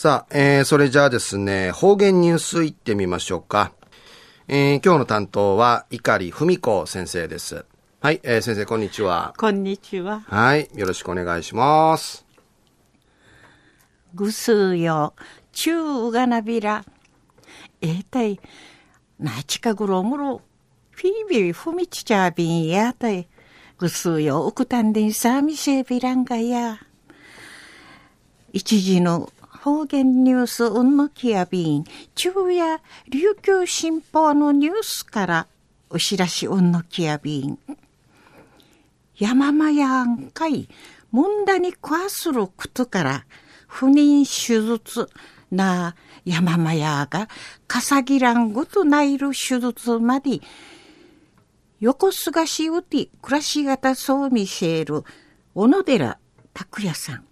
[0.00, 3.74] さあ、えー、それじゃあですね、方言ニュースいってみましょうか。
[4.48, 7.66] えー、今日の担当は、碇文子先生です。
[8.00, 9.34] はい、えー、先生、こんにちは。
[9.36, 10.20] こんにちは。
[10.26, 12.24] はい、よろしくお願いします。
[14.14, 15.12] ぐすよ、
[15.52, 16.82] ちゅうがなびら。
[17.82, 18.40] えー、たい、
[19.18, 20.40] なちかぐろむろ、
[20.92, 23.28] フィービーふみちちゃびんやたい。
[23.76, 26.78] ぐすよ、うくたんでんさみせびらんがや。
[28.54, 29.30] 一時の
[29.62, 31.84] 方言ニュースうんのきやびん、
[32.16, 35.46] 昼夜琉球新報のニュースから
[35.90, 37.58] お知らしうんのきやびん。
[39.18, 40.66] 山間やんかい、
[41.10, 43.26] 問題に壊することから、
[43.68, 45.10] 不妊手術
[45.50, 47.28] な山間やが、
[47.66, 50.40] かさぎらんごとないる手術まで、
[51.80, 55.04] 横須賀市うて暮らし方そう見せる
[55.54, 56.18] 小野寺
[56.54, 57.29] 拓也さん。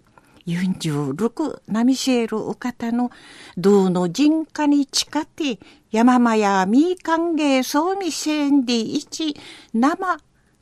[0.49, 3.11] 46ナミシェルお方の
[3.57, 5.59] 道の人家に近て
[5.91, 9.35] 山間やみかんげそうみせんでいち
[9.73, 10.17] 生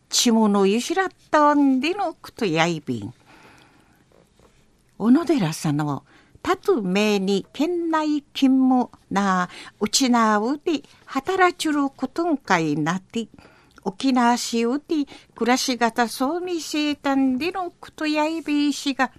[0.10, 3.14] ちものゆしらったんでのくとやいびん。
[4.98, 6.04] 小野寺さんの
[6.42, 13.28] たとめに県内勤務なうちなうで働ちゅることんかいなって
[13.84, 19.12] 沖縄市うで暮らし方そうみせたんでのくとやいびいしが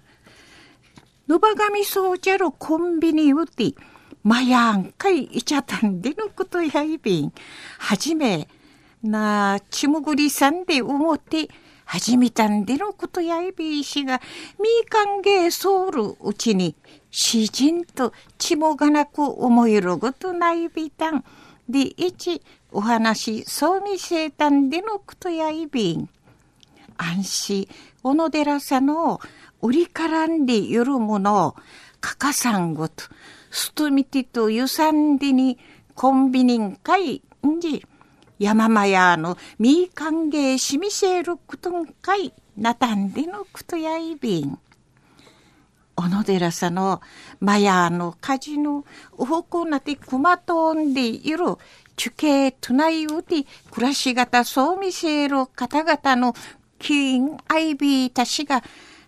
[1.29, 3.75] のばがみそうじゃるコンビニうて、
[4.23, 7.31] まやんかいいちゃたんでのことやいびん。
[7.77, 8.47] はじめ、
[9.03, 11.47] な、ちむぐりさんで思って、
[11.85, 14.19] はじめたんでのことやいびいしが、
[14.59, 16.75] みかんげいそうるうちに、
[17.11, 21.23] しじんとちもがなく思いることないびたん。
[21.69, 26.09] で、いち、お話、そうみせいたんでのことやいびん。
[26.97, 27.67] 安心、
[28.01, 29.21] 小野寺さんの
[29.61, 31.55] 売りからんでゆるものを、
[31.99, 33.03] かかさんごと、
[33.51, 35.57] すとみてとゆさんでに
[35.95, 37.85] コンビニンかいんじ、
[38.39, 44.57] 山間やのみかんげしみせることんかいなたんでのことやいびん。
[45.97, 47.01] 小野寺さんの
[47.41, 48.85] まやのかじの
[49.17, 51.57] おほこなてくまとんでいる
[51.97, 56.33] 地形とないウて暮らし方そう見せる方々の
[56.79, 58.63] 金アイビーたちが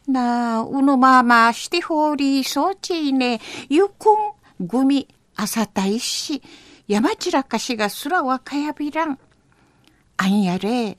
[0.07, 3.39] な、うのまましてほうりそうちね、
[3.69, 6.41] ゆくん、ぐみ、あさたいし、
[6.87, 9.19] 山散らかしがすらわかやびらん。
[10.17, 10.97] あんやれ、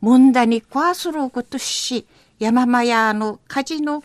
[0.00, 2.06] もんだにこわすることし、
[2.38, 4.02] 山間やの火事の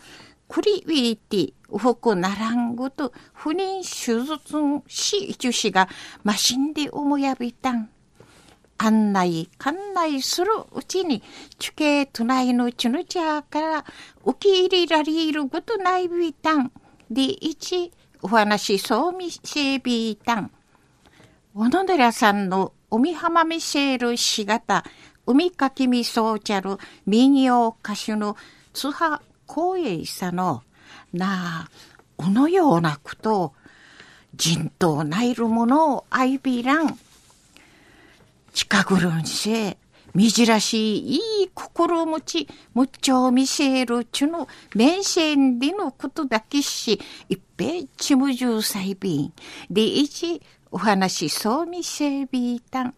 [0.48, 4.56] クリウィーティ、うほくならんごと、不妊手術
[4.88, 5.88] し、樹しが、
[6.24, 7.88] ましんで思やびたん。
[8.78, 11.22] 案内、館内するうちに、
[11.58, 13.84] 地形隣のちぬちゃから
[14.24, 16.72] 受け入れられることないびたん。
[17.10, 20.50] で、一、お話そうみせびたん。
[21.54, 24.84] 小野寺さんの海浜見せるしがた、
[25.26, 28.36] 海かきみそうちゃる民謡歌手の
[28.72, 30.62] 津波光栄さの、
[31.12, 31.70] なあ、
[32.16, 33.52] おのようなことを、
[34.34, 36.98] 人頭ないるものを愛びらん。
[38.72, 39.76] 近ぐるんせ、
[40.14, 49.32] みじらしいいい心持ち、むっちょ見せるちゅの面線でのことだけし、いっぺいちむじゅうさいびん。
[49.68, 50.40] でいち、
[50.70, 52.94] お話そうみせびいたん。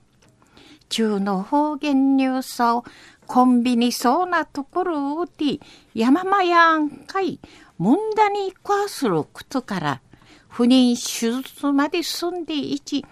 [0.91, 2.85] 中の方言ニュースを
[3.27, 5.59] コンビニそうなところをて、
[5.93, 7.41] 山間やんかい、
[7.79, 10.01] 問題にこわすることから、
[10.49, 13.05] 不妊手術まで済んでいち、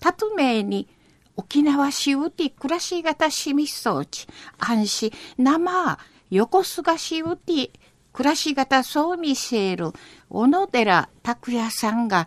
[0.00, 0.88] たとめに、
[1.36, 4.26] 沖縄市うて暮らし方しみそうち、
[4.58, 5.98] 安心、生、
[6.30, 7.70] 横須賀市うて
[8.12, 9.92] 暮らし方そう見せる
[10.28, 12.26] 小野寺拓也さんが、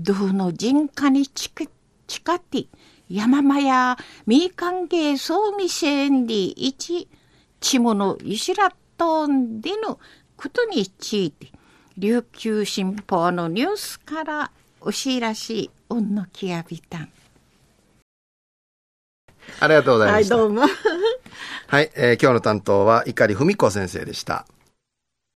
[0.00, 2.66] 道の人家に近って
[3.10, 3.96] 山間や
[4.26, 7.08] みかんげそう見せんでいち、
[7.60, 9.98] ちものいしらとんでの
[10.36, 11.48] ことについて、
[11.96, 17.12] 琉球新報のニュースからお知らし、うんのきやびたん。
[19.60, 20.36] ありがとうございました。
[20.36, 20.62] はい、どうも。
[21.66, 24.46] はい、えー、今日の担当は碇文子先生でした。